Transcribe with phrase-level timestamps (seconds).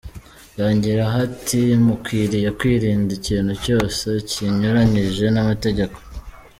[0.59, 5.97] Yongeraho ati “Mukwiriye kwirinda ikintu cyose kinyuranyije n’amategeko.